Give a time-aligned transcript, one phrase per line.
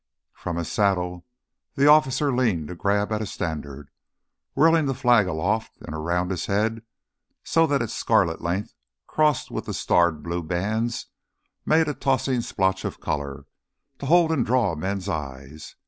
[0.33, 1.27] From his saddle,
[1.75, 3.91] the officer leaned to grab at a standard,
[4.55, 6.81] whirling the flag aloft and around his head
[7.43, 8.73] so that its scarlet length,
[9.05, 11.05] crossed with the starred blue bands,
[11.67, 13.45] made a tossing splotch of color,
[13.99, 15.75] to hold and draw men's eyes.